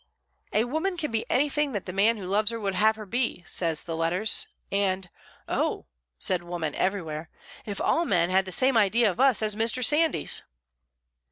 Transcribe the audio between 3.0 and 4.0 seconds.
be," says the